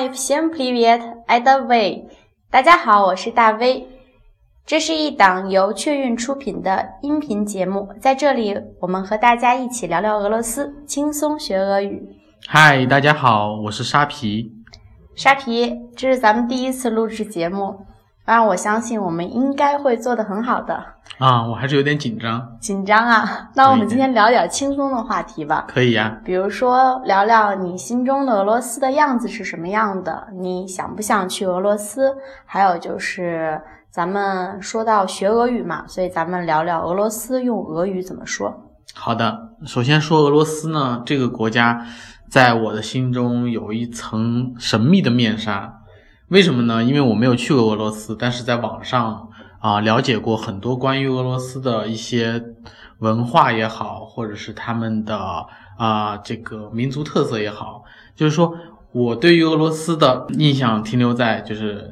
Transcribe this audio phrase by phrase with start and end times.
[0.00, 2.08] Hi, всем привет, это V。
[2.50, 3.86] 大家好，我是大 V。
[4.64, 12.08] 这是一档由雀韵出品的音频节目，在这里我们和大家一起聊聊俄罗斯，轻松学俄语。
[12.46, 14.50] 嗨，大家好，我是沙皮。
[15.14, 17.84] 沙皮，这是咱们第一次录制节目，
[18.31, 20.81] 当然我相信我们应该会做得很好的。
[21.17, 22.55] 啊，我还是有点紧张。
[22.61, 23.49] 紧张啊？
[23.55, 25.65] 那我们今天聊点轻松的话题吧。
[25.67, 32.15] 可以呀、比如说聊聊你心中的俄罗斯的样子是什么样的，你想不想去俄罗斯？
[32.45, 38.71] 还有就是咱们说到学俄语嘛，所以咱们聊聊俄罗斯用俄语怎么说。
[38.93, 41.85] 好的，首先说俄罗斯呢，这个国家
[42.29, 45.79] 在我的心中有一层神秘的面纱。
[46.31, 46.81] 为什么呢？
[46.81, 52.41] 因为我没有去过俄罗斯，但是在网上啊、了解过很多关于俄罗斯的一些
[52.99, 55.45] 文化也好，或者是他们的
[55.77, 57.83] 啊、这个民族特色也好，
[58.15, 58.55] 就是说
[58.93, 61.91] 我对于俄罗斯的印象停留在就是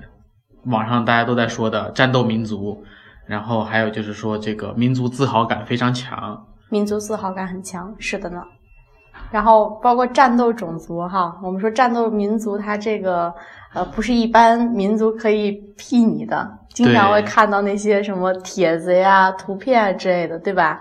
[0.63, 2.85] 网上大家都在说的战斗民族，
[3.25, 6.47] 然后还有就是说这个民族自豪感非常强。
[6.69, 8.41] 民族自豪感很强，是的呢。
[9.31, 13.33] 然后包括战斗种族哈，我们说战斗民族，它这个
[13.73, 20.79] 呃不是一般民族可以媲拟的，经常会看到那些什么帖子呀、图片啊之类的，对吧？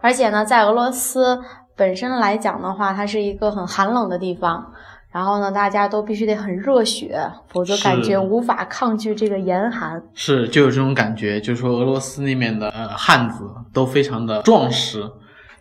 [0.00, 1.38] 而且呢，在俄罗斯
[1.76, 4.72] 本身来讲的话，它是一个很寒冷的地方，
[5.10, 10.02] 然后呢，大家都必须得很热血，否则感觉无法抗拒这个严寒。
[10.14, 15.08] 是，就有这种感觉，就是说俄罗斯那边的呃汉子都非常的壮实，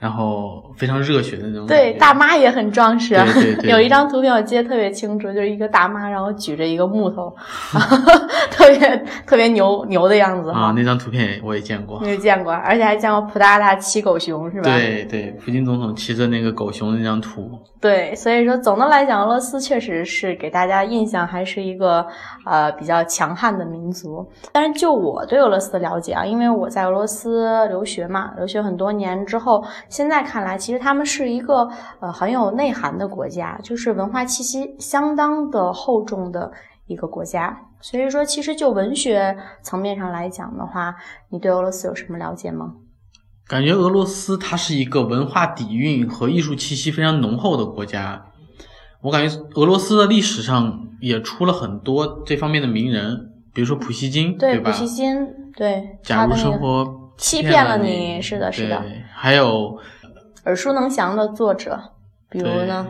[0.01, 3.13] 然后非常热血的那种对，大妈也很壮实。
[3.13, 7.31] 对对对 有一张图片我记得特别清楚，就是一个大妈，然后举着一个木头，
[8.49, 12.09] 特别特别牛牛的样子啊，那张图片我也见过你。
[12.09, 14.63] 也见过，而且还见过普大大骑狗熊是吧？
[14.63, 22.03] 对对，普京总统骑着那个狗熊的那张图，对，所以说总的来讲，俄罗斯确实是给大家印象还是一个
[22.45, 24.27] 呃比较强悍的民族。
[24.51, 31.69] 但是就我对俄罗斯的了解啊，因为我在俄罗斯留学嘛，留学很多年之后，现在看来，其实他们是一个
[31.99, 36.51] 呃很有内涵的国家，就是文化气息相当的厚重的
[36.87, 37.67] 一个国家。
[37.81, 40.95] 所以说，其实就文学层面上来讲的话，
[41.29, 42.75] 你对俄罗斯有什么了解吗？
[43.47, 48.27] 感觉俄罗斯它是一个文化底蕴和艺术气息非常浓厚的国家。
[49.01, 54.77] 我感觉俄罗斯的历史上也出了很多这方面的名人，比如说普希金，对，吧普？
[54.77, 55.27] 希金，
[55.57, 58.83] 对，假如生活欺骗了骗你，你是的是的。
[59.15, 59.77] 还有
[60.45, 61.79] 耳熟能详的作者，
[62.29, 62.87] 比如呢，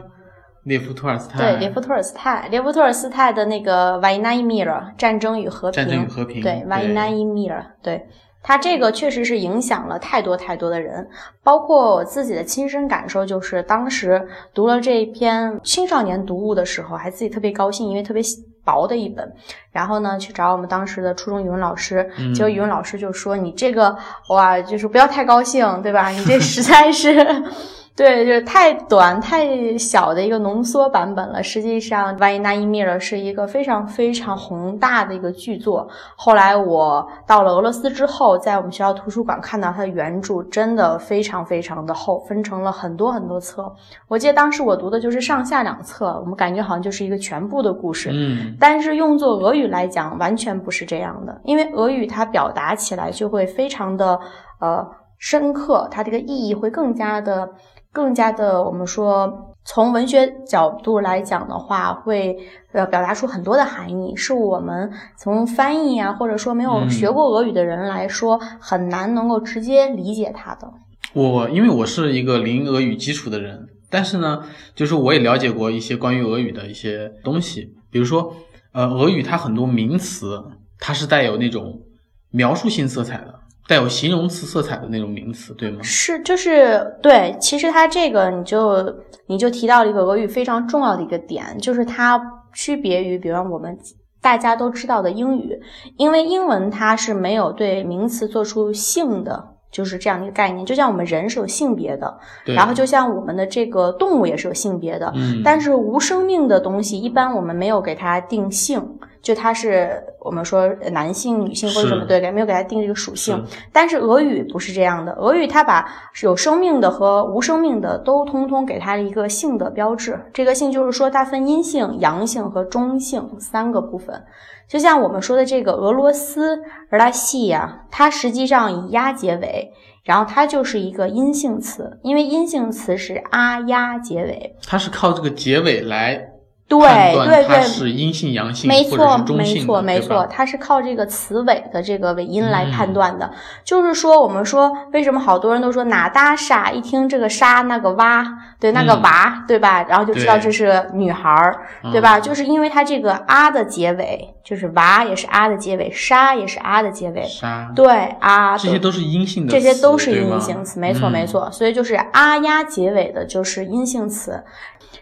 [0.64, 8.08] 列夫·托尔斯泰，对，列夫·托尔斯泰，列夫·托尔斯泰的那个《瓦伊纳伊米尔》《战争与和平》，战争与和平对，《瓦伊纳伊米尔》，对。
[8.44, 11.08] 他这个确实是影响了太多太多的人，
[11.44, 18.24] 包括我自己的亲身感受，就是当时读了这篇青少年读物的时候，还自己特别高兴，因为特别
[18.64, 19.34] 薄的一本。
[19.72, 23.98] 然后呢，去找我们当时的初中语文老师，嗯结果语文老师就说：“你这个
[24.30, 26.10] 哇，就是不要太高兴，对吧？
[26.10, 27.44] 你这实在是。”
[27.94, 31.44] 对，就是太短、太小的一个浓缩版本了。
[31.44, 35.88] 实际上，《万伊纳伊米尔》是一个非常非常宏大的一个巨作。
[36.16, 43.72] 后来我到了俄罗斯之后，在我们学校图书馆看到它的原著，真的非常非常的厚，分成了很多很多册。
[44.08, 48.09] 我记得当时我读的就是上下两册，我们感觉好像就是一个全部的故事。
[48.12, 54.19] 嗯，但是用作俄语来讲，完全不是这样的，因为俄语它表达起来就会非常的
[54.59, 54.88] 呃
[55.19, 57.47] 深刻，它这个意义会更加的、
[57.94, 62.38] 更加的，我们说从文学角度来讲的话，会
[62.72, 70.72] 呃表达出很多的含义，是我们从翻译啊，或者说没有学过俄语的人来说，很难能够直接理解它的。
[71.13, 74.41] 我因为我是一个零俄语基础的人，但是呢，
[74.73, 78.34] 就是我也了解过一些关于俄语的一些东西，比如说，
[78.72, 80.41] 呃，俄语它很多名词
[80.79, 81.82] 它是带有那种
[82.29, 85.79] 描述性色彩的，带有形容词色彩的那种名词，对吗？
[85.81, 88.96] 是，就是对，其实它这个你就
[89.28, 92.22] 你就提到了一个俄语非常重要的一个点，就是它
[92.53, 93.78] 区别于，比方我们
[94.22, 95.59] 大家都知道的英语，
[95.97, 99.49] 因为英文它是没有对名词做出性的。
[99.72, 108.85] 就是这样的一个概念，就像我们人是有性别的，对，然后就像我们的这个动物也是有性别的，嗯，但是无生命的东西，一般我们没有给它定性，
[109.22, 113.46] 就它是我们说男性、女性或者什么是对，没有给它定这个属性。
[113.72, 115.88] 但是俄语不是这样的，俄语它把
[116.23, 120.20] 有生命的和无生命的都通通给它一个性的标志。
[120.34, 124.23] 这个性就是说它分阴性、阳性和中性三个部分。
[124.68, 126.59] 就像我们说的这个俄罗斯
[126.90, 129.73] 拉西亚，它实际上以呀结尾，
[130.06, 134.56] 然后它就是一个阴性词，因为阴性词是啊呀结尾。
[134.66, 136.31] 它是靠这个结尾来
[136.79, 143.29] 对对对是阴性、阳性没错，没错，没错，它是靠这个词尾的这个尾音来判嗯断的。
[143.66, 148.26] 就是说，我们说为什么好多人都说哪搭莎，一听这个沙那个娃，
[148.58, 149.84] 对那个嗯娃，对吧？
[149.90, 151.59] 然后就知道这是女孩儿，
[151.91, 152.20] 对吧？
[152.20, 161.52] 就是因为它这个啊的结尾，就是娃也是啊的结尾，沙也是啊的结尾，沙，对啊，这些都是阴性的这，些都是阴性词，没错嗯没错。
[161.52, 164.44] 所以就是啊呀结尾的就是阴性词。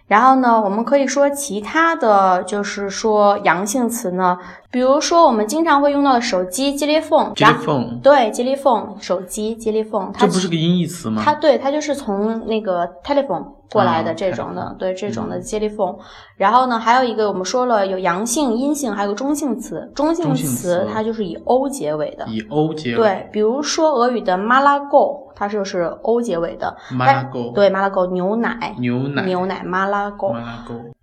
[0.07, 4.37] 然后呢，我们可以说其他的就是说阳性词呢，
[4.71, 11.21] 比如说我们经常会用到的手机 telephone，然后 telephone，对 telephone 手机 telephone，它这不是个音译词吗？
[11.23, 15.97] 它对它就是从那个 telephone 过来的啊这种的对这种的嗯 telephone。
[16.37, 19.91] 然后呢，还有一个我们说了有阳性、阴性，还有个中性词。
[19.95, 22.25] 中性词词它就是以 o 结尾的。
[22.27, 26.75] 以 o 结尾，对，比如说俄语的 Malago，它就是 o 结尾的。
[26.91, 29.63] 马拉狗，对，Malago 牛奶，牛奶，牛奶。
[29.63, 30.33] 马拉狗，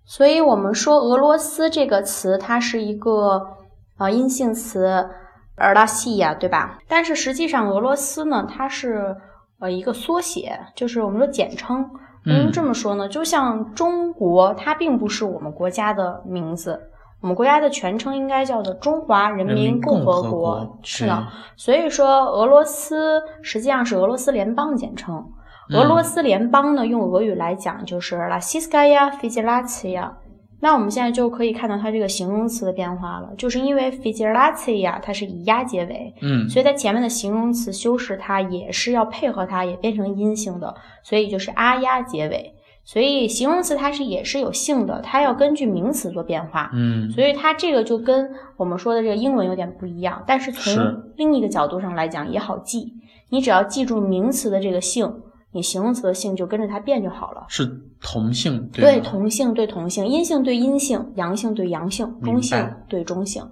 [0.06, 3.44] 所以我们说俄罗斯这个词，它是一个
[3.98, 5.04] 呃阴性词，
[5.56, 6.78] 尔拉西亚，对吧？
[6.86, 9.16] 但是实际上俄罗斯呢，它是
[9.58, 11.82] 呃一个缩写，就是我们说简称。
[12.24, 13.08] 为什么嗯这么说呢？
[13.08, 16.80] 就像中国，它并不是我们国家的名字，
[17.20, 20.30] 我们国家的全称应该叫做中华人人民共共和国。
[20.30, 21.26] 国是的，
[21.56, 25.24] 所以说俄罗斯实际上是俄罗斯联邦简称。
[25.70, 30.10] 俄罗斯联邦呢用俄语来讲就是拉西斯盖亚 figlacia
[30.60, 36.14] 那我们现在就可以看到它这个形容词的变化了就是因为 figlacia 它是以压结尾
[36.48, 42.52] 所以它前面的形容词修饰它也是要配合它也变成阴性的所以就是啊压结尾。
[42.84, 46.70] 所以形容词它是也是有性的它要根据名词做变化
[47.10, 52.92] 所以它这个就跟我们说的这个英文有点不一样但是从另一个角度上来讲也好记
[53.30, 55.12] 你只要记住名词的这个性
[55.56, 57.46] 你形容词的性就跟着它变就好了。
[57.48, 57.66] 是
[58.00, 63.42] 同性对同性对同性阴性对阴性阳性对阳性中性对中性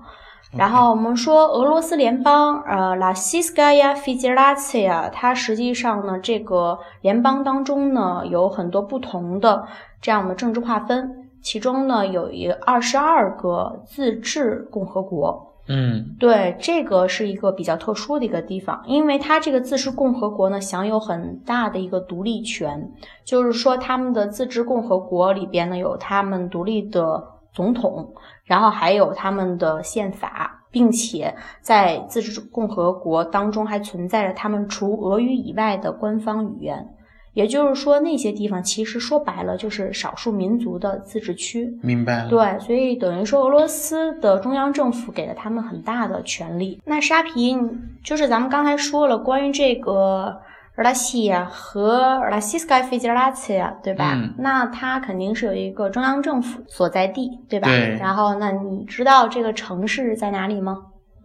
[0.52, 9.66] 然后我们说俄罗斯联邦呃 la 斯卡呀 figla ci 呀它实际上呢这个联邦当中呢有很多不同的
[10.02, 15.53] 这样的政治划分其中呢有一二十二个自治共和国。
[15.66, 22.92] 嗯对，这个是一个比较特殊的一个地方，因为它这个自治共和国呢，享有很大的一个独立权，
[23.24, 28.12] 就是说他们的自治共和国里边呢，有他们独立的总统，
[28.44, 36.93] 然后还有他们的宪法，并且在自治共和国当中还存在着他们除俄语以外的官方语言。
[37.34, 41.78] 也就是说，那些地方其实说白了就是少数民族的自治区。
[41.82, 46.80] 明白了，对，所以等于说俄罗斯的中央政府给了他们很大的权利。
[46.84, 47.56] 那沙皮
[48.02, 50.40] 就是咱们刚才说了关于这个
[50.76, 54.12] 俄拉西亚和俄拉西斯卡费吉拉茨亚，对吧？
[54.14, 57.68] 嗯那它肯定是有一个中央政府所在地，对吧？
[57.68, 60.78] 对然后，那你知道这个城市在哪里吗？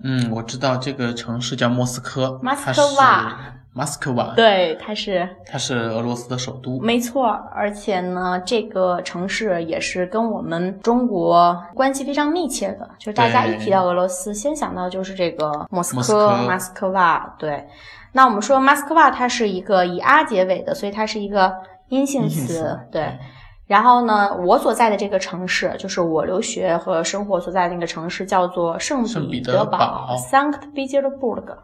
[0.03, 3.37] 嗯，我知道这个城市叫莫斯科，莫斯科瓦
[3.71, 12.89] 是，莫斯科瓦，，对，它是它是俄罗斯的首都，没错，而且呢，这个城市也是跟我们中国关系非常密切的。
[12.97, 17.35] 就是大家一提到俄罗斯，先想到就是这个莫斯科、莫斯科马斯科瓦。
[17.37, 17.67] 对，
[18.11, 21.53] 那我们说马斯科瓦它是一个以阿结尾的，所以它是一个
[21.89, 22.29] 阴性词。
[22.29, 23.17] 性词对。
[23.67, 31.55] 然后呢，我所在的这个城市，就是我留学和生活所在的那个城市，叫做圣圣彼得得堡 （Sankt Petersburg）。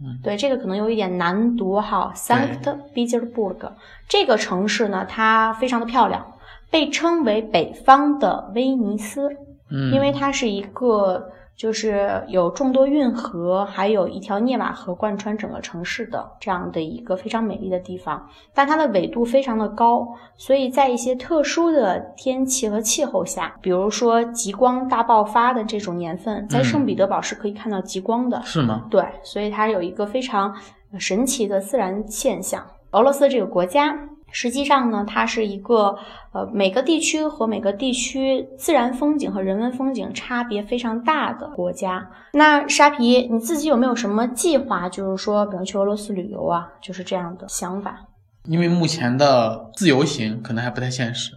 [0.00, 0.18] 嗯。
[0.22, 3.72] 对，这个可能有一点难读哈，Sankt Petersburg
[4.08, 6.34] 这个城市呢，它非常的漂亮，
[6.70, 9.28] 被称为北方的威尼斯，
[9.70, 18.28] 嗯，因为它是一个就是有众多运河，还有一条涅瓦河贯穿整个城市的这样的一个非常美丽的地方。
[18.52, 28.40] 但它的纬度非常的高，所以在一些特殊的天气和气候下，比如说极光大爆发的这种年份，在嗯圣彼得堡是可以看到极光的。
[28.42, 28.84] 是吗？
[28.90, 30.54] 对，所以它有一个非常
[30.92, 32.62] 呃神奇的自然现象。
[32.90, 33.98] 俄罗斯这个国家，
[34.30, 35.96] 实际上呢，它是一个
[36.32, 42.10] 呃每个地区和每个地区自然风景和人文风景差别非常大的国家。
[42.32, 47.98] 那沙皮，你自己有没有什么计划，就是说，比如去俄罗斯旅游啊，就是这样的想法？
[48.44, 51.32] 因为目前的自由行可能还不太现实，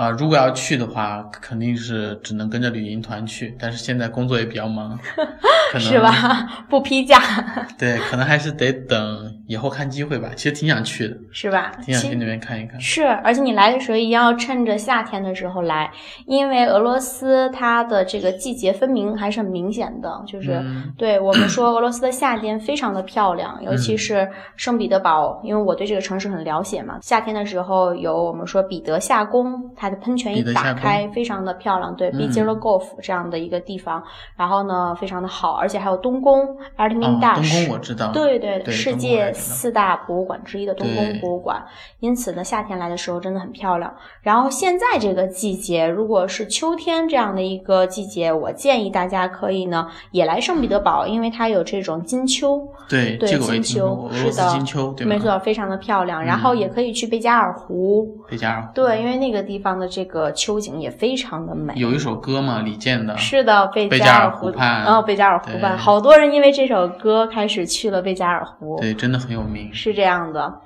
[0.00, 3.54] 啊、如果要去的话，肯定是只能跟着旅行团去。
[3.60, 4.98] 但是现在工作也比较忙，
[5.70, 6.64] 可能是吧？
[6.70, 7.18] 不批假，
[7.78, 10.30] 对，可能还是得等以后看机会吧。
[10.34, 11.70] 其实挺想去的，是吧？
[11.84, 12.80] 挺想去那边看一看。
[12.80, 15.90] 是，而且你来的时候一定要趁着夏天的时候来，
[16.26, 26.98] 因为俄罗斯它的这个季节分明还是很明显的，就是、嗯对我们说俄罗斯的夏天非常的漂亮，尤其嗯是圣彼得堡，因为我对这个城市很了解嘛。
[27.02, 31.94] 夏天的时候有我们说彼得夏宫，它的喷泉一打开，非常的漂亮。
[31.96, 34.02] 对 b i z e r o g o f 这样的一个地方，
[34.36, 37.66] 然后呢非常的好，而且还有东宫 a r t e m i 哦 n，大东使。
[37.66, 41.62] 宫我知道，对对对世界四大博物馆之一的东宫博物馆，
[41.98, 43.92] 因此呢，夏天来的时候真的很漂亮。
[44.22, 54.94] 然后现在这个季节，如果是秋天这样的一个季节，我建议大家可以呢也来圣彼得堡，因为它有这种金秋，对，对金秋是的金秋？
[55.06, 56.22] 没错，非常的漂亮。
[56.24, 58.68] 然后嗯也可以去贝加尔湖，贝加尔湖。
[58.72, 61.74] 对，因为那个地方的这个秋景也非常的美。
[61.76, 68.78] 有一首歌嘛，李健的，是的，贝贝加尔湖湖畔哦，贝加尔湖畔，好多人因为这首歌开始去了贝加尔湖。
[68.80, 69.68] 对，真的很有名。
[69.74, 70.60] 是这样的。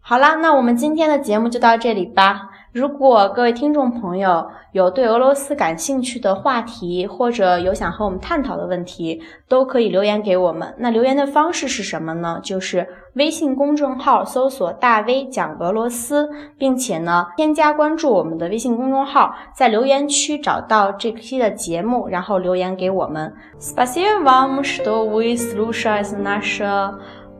[0.00, 2.48] 好啦，那我们今天的节目就到这里吧。
[2.71, 10.73] 如果各位听众朋友有对俄罗斯感兴趣的话题，或者有想和我们探讨的问题，都可以留言给我们。
[10.77, 12.39] 那留言的方式是什么呢？
[12.43, 23.33] 就是微信公众号搜索“大 V 讲俄罗斯”，并且呢添加关注我们的微信公众号，在留言区找到这期的节目，然后留言给我们。
[23.57, 26.65] Спасибо вам, что вы слушаете наше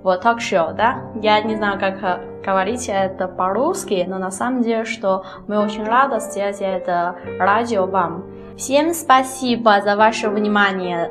[0.03, 1.03] Вот что, да?
[1.21, 5.85] Я не знаю, как э, говорить это по-русски, но на самом деле, что мы очень
[5.85, 8.25] рады сделать это радио вам.
[8.57, 11.11] Всем спасибо за ваше внимание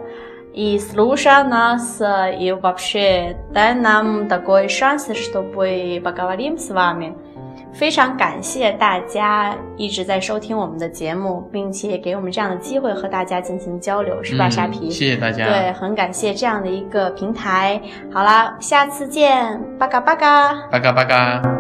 [0.54, 7.16] и слушая нас, э, и вообще дай нам такой шанс, чтобы поговорим с вами.
[7.74, 14.90] 非常感谢大家一直在收听我们的节目，并且给我们这样的机会和大家进行交流，是吧，嗯沙皮？
[14.90, 15.46] 谢谢大家。
[15.46, 17.82] 对，很感谢这样的一个平台。
[18.12, 20.54] 好啦，下次见，巴嘎巴嘎。
[20.70, 21.59] 巴嘎巴嘎。